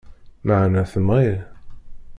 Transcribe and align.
Meεna 0.45 0.81
temɣi. 0.91 1.29